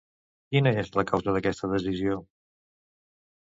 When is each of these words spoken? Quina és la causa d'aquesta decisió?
Quina 0.55 0.71
és 0.83 0.89
la 1.01 1.05
causa 1.11 1.37
d'aquesta 1.37 1.71
decisió? 1.77 2.19